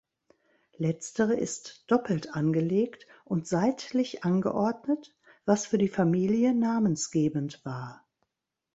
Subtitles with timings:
[0.77, 8.03] Letztere ist doppelt angelegt und seitlich angeordnet, was für die Familie namensgebend war.